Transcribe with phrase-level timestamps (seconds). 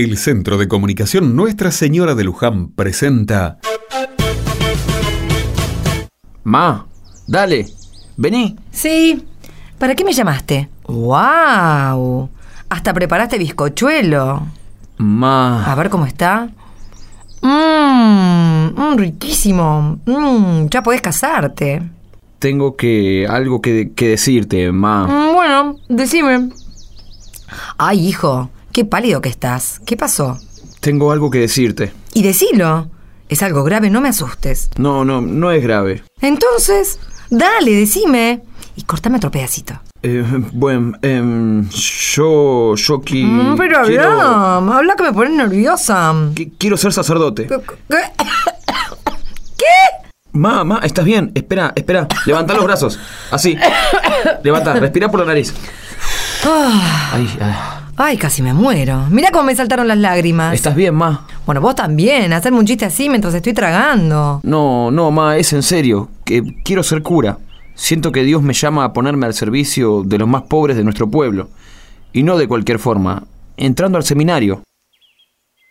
[0.00, 3.58] El Centro de Comunicación Nuestra Señora de Luján presenta...
[6.42, 6.86] Ma,
[7.26, 7.66] dale,
[8.16, 8.56] vení.
[8.70, 9.26] Sí.
[9.76, 10.70] ¿Para qué me llamaste?
[10.86, 12.30] ¡Wow!
[12.70, 14.46] Hasta preparaste bizcochuelo.
[14.96, 16.48] Ma, A ver cómo está.
[17.42, 19.98] Mmm, riquísimo.
[20.06, 21.82] Mmm, ya podés casarte.
[22.38, 25.06] tengo que algo que, que decirte, ma.
[25.06, 26.48] Mm, bueno, decime.
[27.76, 29.80] Ay, hijo, qué pálido que estás.
[29.86, 30.38] ¿Qué pasó?
[30.80, 31.92] Tengo algo que decirte.
[32.14, 32.88] Y decilo.
[33.28, 34.70] Es algo grave, no me asustes.
[34.76, 36.02] No, no, no es grave.
[36.20, 36.98] Entonces,
[37.30, 38.42] dale, decime.
[38.76, 39.74] Y cortame otro pedacito.
[40.02, 46.12] Eh, bueno, em, yo, yo qui- Mm, pero quiero, habla, habla que me pones nerviosa.
[46.34, 47.46] qui- quiero ser sacerdote.
[47.46, 47.96] ¿Qué?
[50.32, 51.30] Ma, ma, ¿estás bien?
[51.34, 52.08] Espera, espera.
[52.24, 52.98] Levanta los brazos.
[53.30, 53.56] Así.
[54.42, 55.52] Levanta, respira por la nariz.
[56.44, 57.54] Ah, Ay, ay.
[57.96, 59.06] Ay, casi me muero.
[59.10, 60.54] Mira cómo me saltaron las lágrimas.
[60.54, 61.26] ¿Estás bien, ma?
[61.46, 64.40] Bueno, vos también, hacerme un chiste así mientras estoy tragando.
[64.42, 66.08] No, no, ma, es en serio.
[66.24, 67.38] Que quiero ser cura.
[67.74, 71.10] Siento que Dios me llama a ponerme al servicio de los más pobres de nuestro
[71.10, 71.48] pueblo.
[72.12, 73.24] Y no de cualquier forma.
[73.56, 74.62] Entrando al seminario.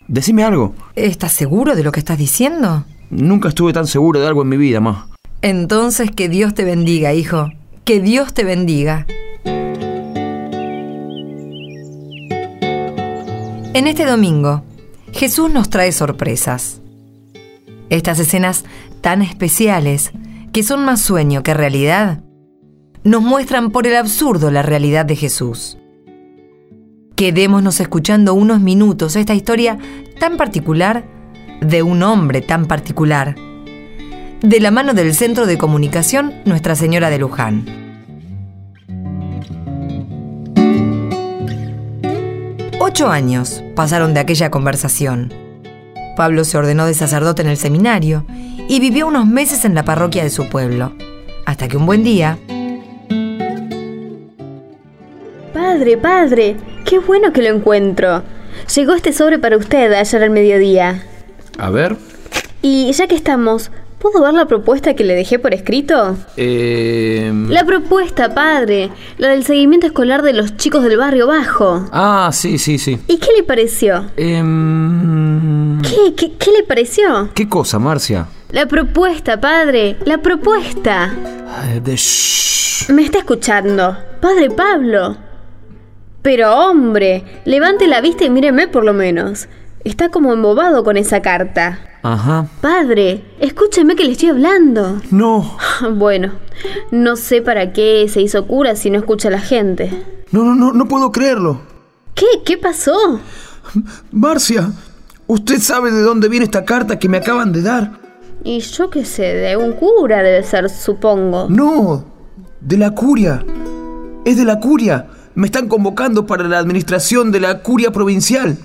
[0.08, 0.75] Decime algo.
[0.95, 2.86] ¿Estás seguro de lo que estás diciendo?
[3.09, 5.08] Nunca estuve tan seguro de algo en mi vida, ma.
[5.42, 7.50] Entonces que Dios te bendiga, hijo.
[7.86, 9.06] Que Dios te bendiga.
[13.72, 14.64] En este domingo,
[15.14, 16.81] Jesús nos trae sorpresas.
[17.92, 18.66] Estas escenas
[19.02, 20.12] tan especiales,
[20.52, 22.23] que son más sueño que realidad,
[23.03, 25.78] nos muestran por el absurdo la realidad de Jesús.
[27.16, 29.78] Quedémonos escuchando unos minutos esta historia
[30.20, 31.06] tan particular
[31.62, 33.36] de un hombre tan particular
[34.42, 37.89] de la mano del Centro de Comunicación Nuestra Señora de Luján.
[42.80, 45.33] Ocho años pasaron de aquella conversación.
[46.16, 48.25] Pablo se ordenó de sacerdote en el seminario
[48.67, 50.94] y vivió unos meses en la parroquia de su pueblo,
[51.45, 52.38] hasta que un buen día,
[55.53, 58.23] Padre, padre, qué bueno que lo encuentro.
[58.75, 61.03] Llegó este sobre para usted ayer al mediodía.
[61.57, 61.95] A ver.
[62.62, 66.18] Y ya que estamos, ¿puedo ver la propuesta que le dejé por escrito?
[66.38, 67.32] Eh...
[67.50, 71.88] La propuesta, padre, la del seguimiento escolar de los chicos del barrio bajo.
[71.92, 73.00] Ah, sí, sí, sí.
[73.08, 74.06] ¿Y qué le pareció?
[74.18, 77.30] Em, ¿Qué, qué, qué le pareció?
[77.34, 78.28] ¿Qué cosa, Marcia?
[78.52, 81.14] La propuesta, padre, la propuesta.
[81.56, 82.90] Ay, de shh.
[82.90, 83.98] Me está escuchando.
[84.22, 85.18] Padre Pablo.
[86.22, 89.48] Pero hombre, levante la vista y míreme por lo menos.
[89.84, 91.80] Está como embobado con esa carta.
[92.02, 92.48] Ajá.
[92.62, 95.02] Padre, escúcheme que le estoy hablando.
[95.12, 95.58] No.
[95.96, 96.34] Bueno,
[96.92, 99.90] no sé para qué se hizo cura si no escucha a la gente.
[100.32, 101.62] No, no, no, no puedo creerlo.
[102.16, 102.26] ¿Qué?
[102.46, 103.20] ¿Qué pasó?
[104.12, 104.72] Marcia,
[105.28, 108.00] ¿usted sabe de dónde viene esta carta que me acaban de dar?
[108.44, 111.48] Y yo qué sé, de un cura debe ser, supongo.
[111.50, 112.06] No,
[112.62, 113.46] de la curia.
[114.26, 115.08] Es de la curia.
[115.36, 118.58] Me están convocando para la administración de la curia provincial.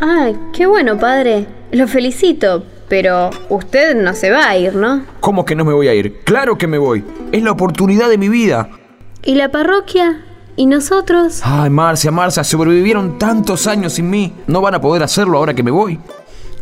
[0.00, 1.46] Ay, qué bueno, padre.
[1.72, 5.02] Lo felicito, pero usted no se va a ir, ¿no?
[5.18, 6.20] ¿Cómo que no me voy a ir?
[6.22, 7.04] Claro que me voy.
[7.32, 8.68] Es la oportunidad de mi vida.
[9.24, 10.22] ¿Y la parroquia?
[10.54, 11.40] ¿Y nosotros?
[11.42, 14.32] Ay, Marcia, Marcia, sobrevivieron tantos años sin mí.
[14.46, 15.98] No van a poder hacerlo ahora que me voy.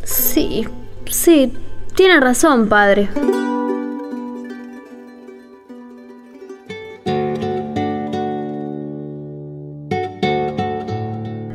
[0.05, 0.67] Sí,
[1.05, 1.53] sí,
[1.95, 3.11] tiene razón, padre.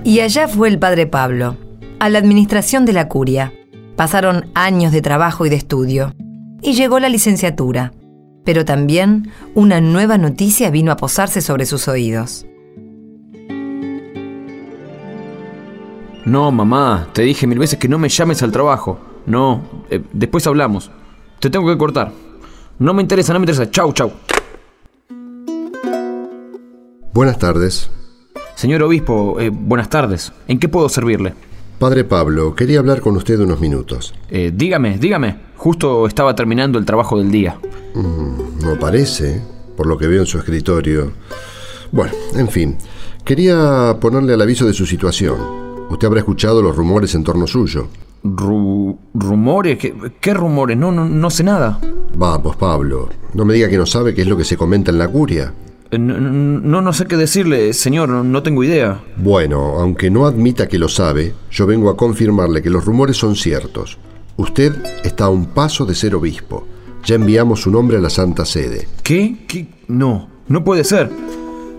[0.03, 1.57] y allá fue el padre Pablo,
[1.99, 3.51] a la administración de la curia.
[3.97, 6.13] Pasaron años de trabajo y de estudio,
[6.61, 7.93] y llegó la licenciatura.
[8.45, 12.45] Pero también una nueva noticia vino a posarse sobre sus oídos.
[16.25, 18.99] No, mamá, te dije mil veces que no me llames al trabajo.
[19.25, 20.91] No, eh, después hablamos.
[21.39, 22.11] Te tengo que cortar.
[22.77, 23.71] No me interesa, no me interesa.
[23.71, 24.11] Chau, chau.
[27.13, 27.89] Buenas tardes.
[28.53, 30.31] Señor obispo, eh, buenas tardes.
[30.47, 31.33] ¿En qué puedo servirle?
[31.79, 34.13] Padre Pablo, quería hablar con usted unos minutos.
[34.29, 35.35] Eh, dígame, dígame.
[35.57, 37.59] Justo estaba terminando el trabajo del día.
[37.93, 39.41] Mm, no parece,
[39.75, 41.11] por lo que veo en su escritorio.
[41.91, 42.77] Bueno, en fin,
[43.23, 45.37] quería ponerle al aviso de su situación.
[45.89, 47.87] Usted habrá escuchado los rumores en torno suyo.
[48.23, 49.77] Ru- ¿Rumores?
[49.77, 50.75] ¿Qué, qué rumores?
[50.77, 51.79] No, no, no sé nada.
[52.15, 54.97] Vamos, Pablo, no me diga que no sabe qué es lo que se comenta en
[54.97, 55.53] la curia.
[55.91, 59.01] Eh, No, no, no sé qué decirle, señor, no, no tengo idea.
[59.17, 63.35] Bueno, aunque no admita que lo sabe, yo vengo a confirmarle que los rumores son
[63.35, 63.97] ciertos.
[64.37, 64.73] Usted
[65.03, 66.67] está a un paso de ser obispo.
[67.05, 68.87] Ya enviamos su nombre a la Santa Sede.
[69.01, 69.45] ¿Qué?
[69.47, 69.67] ¿Qué?
[69.87, 71.09] No, no puede ser.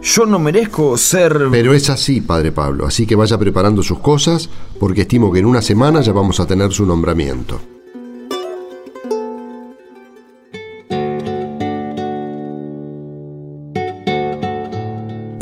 [0.02, 1.48] Yo no merezco ser...
[1.50, 5.46] Pero es así, padre Pablo, así que vaya preparando sus cosas porque estimo que en
[5.46, 7.60] una semana ya vamos a tener su nombramiento.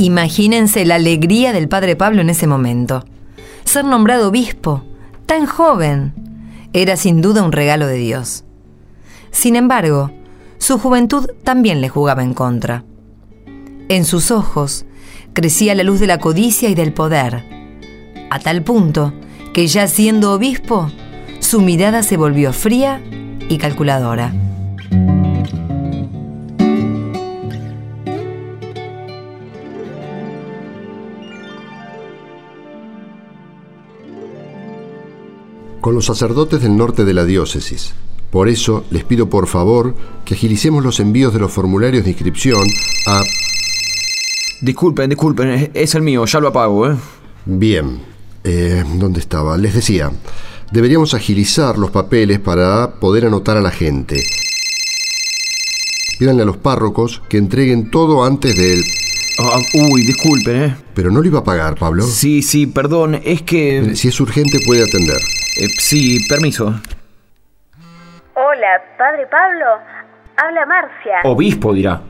[0.07, 3.05] Imagínense la alegría del padre Pablo en ese momento.
[3.65, 4.85] Ser nombrado obispo,
[5.27, 6.15] tan joven,
[6.73, 8.45] era sin duda un regalo de Dios.
[9.33, 10.13] Sin embargo,
[10.59, 12.85] su juventud también le jugaba en contra.
[13.89, 14.85] En sus ojos
[15.33, 17.45] crecía la luz de la codicia y del poder,
[18.31, 19.13] a tal punto
[19.53, 20.89] que ya siendo obispo,
[21.41, 23.03] su mirada se volvió fría
[23.49, 24.33] y calculadora.
[35.87, 37.93] Con los sacerdotes del norte de la diócesis.
[38.33, 39.95] Por eso les pido por favor
[40.25, 42.67] que agilicemos los envíos de los formularios de inscripción
[43.07, 43.23] a...
[44.63, 46.97] Disculpen, disculpen, es el mío, ya lo apago, ¿eh?
[47.45, 48.01] Bien,
[48.43, 49.57] eh, ¿dónde estaba?
[49.57, 50.11] Les decía,
[50.73, 54.21] deberíamos agilizar los papeles para poder anotar a la gente.
[56.19, 58.83] Pídanle a los párrocos que entreguen todo antes del...
[59.39, 59.61] Ah,
[59.93, 60.77] uy, disculpen, ¿eh?
[60.95, 62.05] Pero no lo iba a pagar, Pablo.
[62.05, 63.95] Sí, sí, perdón, es que...
[63.95, 65.19] Si es urgente puede atender.
[65.59, 66.75] Eh, sí, permiso.
[68.35, 69.65] Hola, padre Pablo.
[70.37, 71.21] Habla Marcia.
[71.25, 72.01] Obispo, dirá.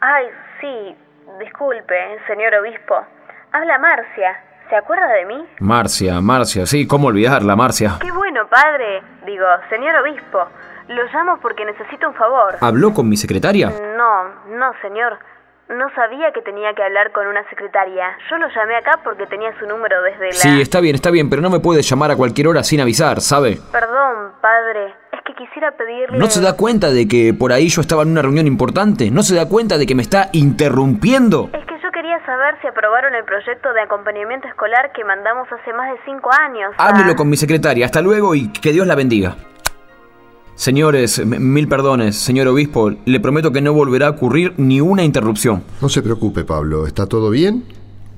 [0.00, 0.26] Ay,
[0.60, 0.96] sí,
[1.40, 1.94] disculpe,
[2.28, 2.94] señor obispo.
[3.52, 4.40] Habla Marcia.
[4.68, 5.46] ¿Se acuerda de mí?
[5.60, 7.96] Marcia, Marcia, sí, ¿cómo olvidarla, Marcia?
[8.00, 9.02] Qué bueno, padre.
[9.26, 10.46] Digo, señor obispo.
[10.88, 12.56] Lo llamo porque necesito un favor.
[12.60, 13.72] ¿Habló con mi secretaria?
[13.96, 15.18] No, no, señor.
[15.68, 18.16] No sabía que tenía que hablar con una secretaria.
[18.30, 20.32] Yo lo llamé acá porque tenía su número desde la...
[20.32, 23.20] Sí, está bien, está bien, pero no me puede llamar a cualquier hora sin avisar,
[23.20, 23.58] ¿sabe?
[23.70, 24.94] Perdón, padre.
[25.12, 26.16] Es que quisiera pedirle...
[26.16, 29.10] ¿No se da cuenta de que por ahí yo estaba en una reunión importante?
[29.10, 31.50] ¿No se da cuenta de que me está interrumpiendo?
[31.52, 35.70] Es que yo quería saber si aprobaron el proyecto de acompañamiento escolar que mandamos hace
[35.74, 36.72] más de cinco años.
[36.78, 37.84] Háblelo con mi secretaria.
[37.84, 39.36] Hasta luego y que Dios la bendiga.
[40.58, 42.90] Señores, mil perdones, señor obispo.
[43.04, 45.62] Le prometo que no volverá a ocurrir ni una interrupción.
[45.80, 46.84] No se preocupe, Pablo.
[46.84, 47.62] ¿Está todo bien?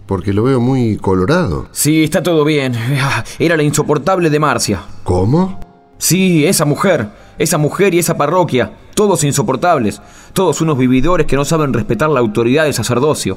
[0.06, 1.69] Porque lo veo muy colorado.
[1.70, 2.75] Sí, está todo bien.
[2.98, 4.81] Ah, Era la insoportable de Marcia.
[5.04, 5.60] ¿Cómo?
[5.98, 10.00] Sí, esa mujer, esa mujer y esa parroquia, todos insoportables,
[10.32, 13.36] todos unos vividores que no saben respetar la autoridad del sacerdocio.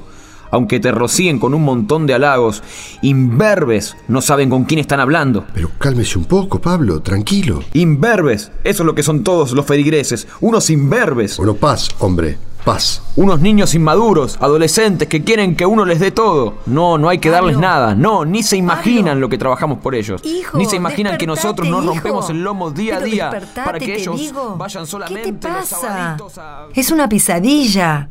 [0.53, 2.61] Aunque te rocíen con un montón de halagos,
[3.01, 5.45] imberbes, no saben con quién están hablando.
[5.53, 7.01] Pero cálmese un poco, Pablo.
[7.01, 7.61] Tranquilo.
[7.73, 12.37] Imberbes, eso es lo que son todos los feligreses, unos imberbes, Bueno, paz, hombre.
[12.63, 13.01] Paz.
[13.17, 16.59] unos niños inmaduros, adolescentes que quieren que uno les dé todo.
[16.67, 19.19] No, no hay que darles nada, no, ni se imaginan Pablo.
[19.21, 20.21] lo que trabajamos por ellos.
[20.23, 22.31] Hijo, ni se imaginan que nosotros nos rompemos hijo.
[22.31, 24.55] el lomo día a día para que ellos digo.
[24.57, 25.81] vayan solamente ¿Qué te los pasa?
[25.81, 26.67] sabaditos a...
[26.73, 28.07] Es una pesadilla.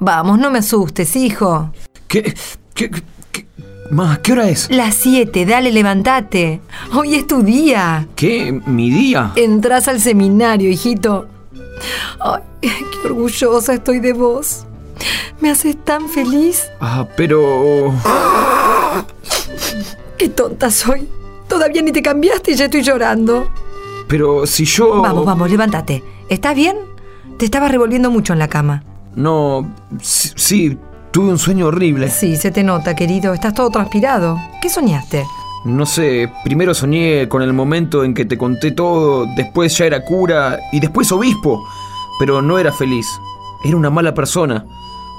[0.00, 1.72] Vamos, no me asustes, hijo.
[2.06, 2.34] ¿Qué?
[2.74, 2.90] ¿Qué?
[3.32, 3.46] ¿Qué?
[3.90, 4.70] Ma, ¿qué hora es?
[4.70, 6.60] Las siete, dale, levántate.
[6.94, 8.06] Hoy es tu día.
[8.14, 8.60] ¿Qué?
[8.66, 9.32] ¿Mi día?
[9.34, 11.26] Entrás al seminario, hijito.
[12.20, 14.66] Ay, qué orgullosa estoy de vos.
[15.40, 16.68] Me haces tan feliz.
[16.80, 17.92] Ah, pero...
[20.16, 21.08] Qué tonta soy.
[21.48, 23.50] Todavía ni te cambiaste y ya estoy llorando.
[24.06, 25.00] Pero si yo...
[25.02, 26.02] Vamos, vamos, levántate.
[26.28, 26.76] ¿Estás bien?
[27.38, 28.84] Te estabas revolviendo mucho en la cama.
[29.18, 29.68] No...
[30.00, 30.78] Sí, sí,
[31.10, 32.08] tuve un sueño horrible.
[32.08, 33.34] Sí, se te nota, querido.
[33.34, 34.38] Estás todo transpirado.
[34.62, 35.24] ¿Qué soñaste?
[35.64, 40.04] No sé, primero soñé con el momento en que te conté todo, después ya era
[40.04, 41.60] cura y después obispo,
[42.20, 43.06] pero no era feliz.
[43.64, 44.64] Era una mala persona,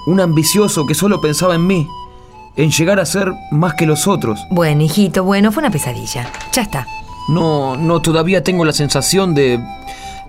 [0.08, 1.86] un ambicioso que solo pensaba en mí,
[2.56, 4.40] en llegar a ser más que los otros.
[4.50, 6.32] Bueno, hijito, bueno, fue una pesadilla.
[6.54, 6.88] Ya está.
[7.28, 9.60] No, no, todavía tengo la sensación de...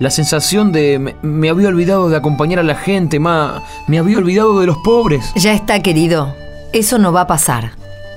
[0.00, 1.14] La sensación de...
[1.20, 3.62] Me, había olvidado de acompañar a la gente, ma.
[3.86, 5.30] Me había olvidado de los pobres.
[5.34, 6.34] Ya está, querido.
[6.72, 7.72] Eso no va a pasar.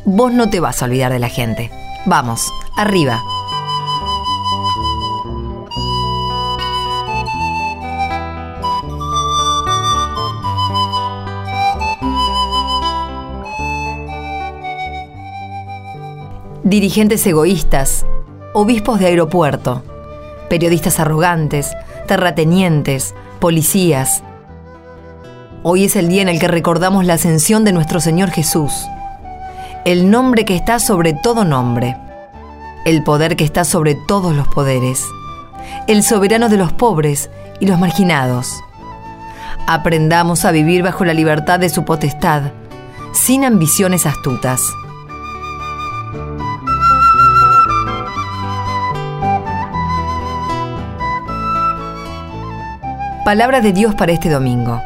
[0.05, 1.71] Vos no te vas a olvidar de la gente.
[2.05, 3.21] Vamos, arriba.
[16.63, 18.05] Dirigentes egoístas,
[18.53, 19.83] obispos de aeropuerto,
[20.49, 21.71] periodistas arrogantes,
[22.07, 24.23] terratenientes, policías.
[25.63, 28.73] Hoy es el día en el que recordamos la ascensión de nuestro Señor Jesús,
[29.85, 31.97] el nombre que está sobre todo nombre,
[32.85, 35.05] el poder que está sobre todos los poderes,
[35.87, 38.61] el soberano de los pobres y los marginados.
[39.67, 42.51] Aprendamos a vivir bajo la libertad de su potestad,
[43.13, 44.61] sin ambiciones astutas.
[53.23, 54.81] Palabra de Dios para este domingo.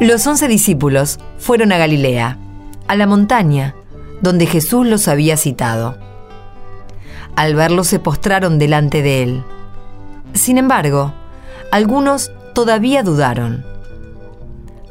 [0.00, 2.36] Los once discípulos fueron a Galilea,
[2.86, 3.74] a la montaña,
[4.20, 5.96] donde Jesús los había citado.
[7.36, 9.44] Al verlo se postraron delante de él.
[10.34, 11.14] Sin embargo,
[11.72, 13.64] algunos todavía dudaron.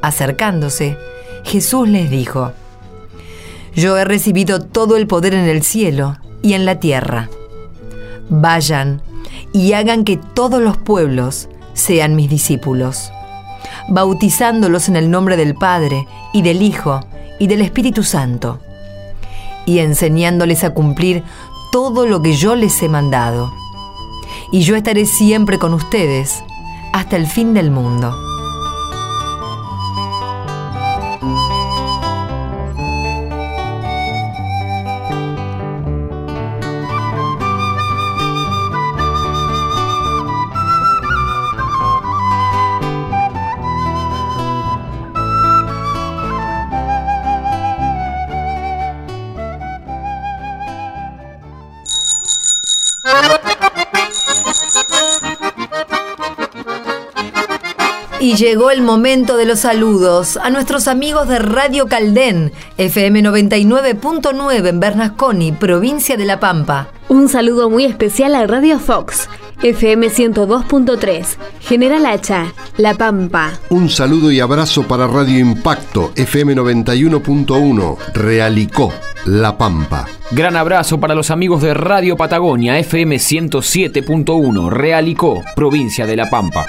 [0.02, 0.98] Acercándose,
[1.44, 2.54] Jesús les dijo,
[3.76, 7.30] yo he recibido todo el poder en el cielo y en la tierra.
[8.30, 9.02] Vayan
[9.52, 13.12] y hagan que todos los pueblos sean mis discípulos,
[13.90, 17.00] bautizándolos en el nombre del Padre y del Hijo
[17.40, 18.60] y del Espíritu Santo,
[19.66, 21.24] y enseñándoles a cumplir
[21.72, 23.52] todo lo que yo les he mandado.
[24.52, 26.44] Y yo estaré siempre con ustedes
[26.94, 28.16] hasta el fin del mundo.
[58.44, 64.80] Llegó el momento de los saludos a nuestros amigos de Radio Caldén, FM 99.9 en
[64.82, 66.90] Bernasconi, provincia de La Pampa.
[67.08, 69.30] Un saludo muy especial a Radio Fox,
[69.62, 73.54] FM 102.3, General Hacha, La Pampa.
[73.70, 78.92] Un saludo y abrazo para Radio Impacto, FM 91.1, Realicó,
[79.24, 80.06] La Pampa.
[80.32, 86.66] Gran abrazo para los amigos de Radio Patagonia, FM 107.1, Realicó, provincia de La Pampa.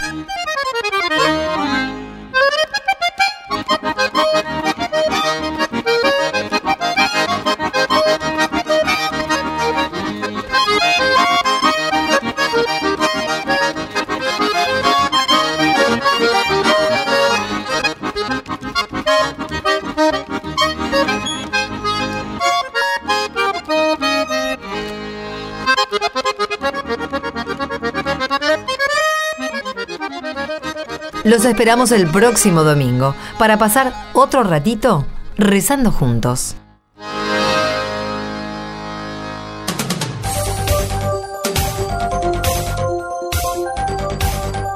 [31.24, 35.06] Los esperamos el próximo domingo para pasar otro ratito
[35.38, 36.54] rezando juntos.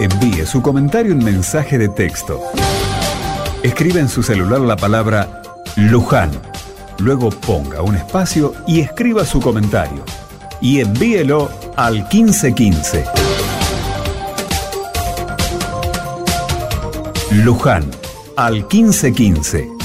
[0.01, 2.41] Envíe su comentario en mensaje de texto.
[3.63, 5.43] Escribe en su celular la palabra
[5.77, 6.31] Luján.
[6.99, 10.03] Luego ponga un espacio y escriba su comentario.
[10.63, 13.18] Y envíelo al 1515.
[17.31, 17.91] Luján
[18.37, 19.78] al 1515.